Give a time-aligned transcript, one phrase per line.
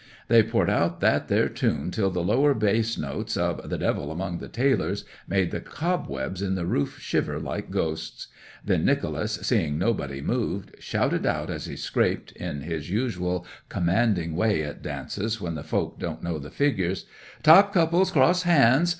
[0.29, 4.39] They poured out that there tune till the lower bass notes of "The Devil among
[4.39, 8.25] the Tailors" made the cobwebs in the roof shiver like ghosts;
[8.65, 14.63] then Nicholas, seeing nobody moved, shouted out as he scraped (in his usual commanding way
[14.63, 17.05] at dances when the folk didn't know the figures),
[17.43, 18.89] "Top couples cross hands!